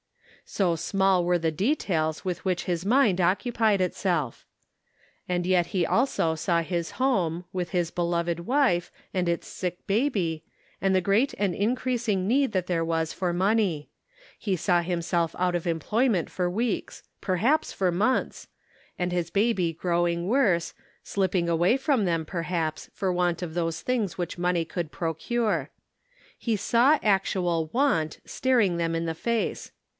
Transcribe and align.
So 0.47 0.75
small 0.75 1.23
were 1.23 1.37
the 1.37 1.51
details 1.51 2.25
with 2.25 2.43
which 2.43 2.63
his 2.65 2.85
mind 2.85 3.21
occupied 3.21 3.79
itself! 3.79 4.45
And 5.29 5.45
yet 5.45 5.67
he 5.67 5.85
also 5.85 6.33
saw 6.35 6.61
his 6.61 6.91
home, 6.99 7.45
with 7.53 7.73
its 7.73 7.89
beloved 7.91 8.41
wife, 8.41 8.91
and 9.13 9.29
its 9.29 9.47
sick 9.47 9.85
baby, 9.87 10.43
and 10.81 10.93
the 10.93 10.99
great 10.99 11.33
and 11.37 11.53
increasing 11.55 12.27
need 12.27 12.51
that 12.51 12.65
there 12.67 12.83
was 12.83 13.13
for 13.13 13.31
money; 13.31 13.89
he 14.37 14.55
saw 14.57 14.81
himself 14.81 15.35
out 15.39 15.55
of 15.55 15.65
employment 15.67 16.29
for 16.31 16.49
weeks— 16.49 17.03
perhaps 17.21 17.71
for 17.71 17.89
months— 17.91 18.47
and 18.99 19.11
his 19.13 19.29
baby 19.29 19.71
growing 19.71 20.27
worse— 20.27 20.73
slipping 21.13 21.47
away 21.47 21.77
from 21.77 22.03
them, 22.05 22.25
perhaps, 22.25 22.89
for 22.93 23.13
want 23.13 23.41
of 23.43 23.53
those 23.53 23.81
things 23.81 24.17
which 24.17 24.39
money 24.39 24.65
could 24.65 24.91
procure. 24.91 25.69
He 26.37 26.55
saw 26.57 26.97
actual 27.03 27.67
want 27.67 28.19
staring 28.25 28.75
them 28.75 28.95
in 28.95 29.05
the 29.05 29.13
face. 29.15 29.71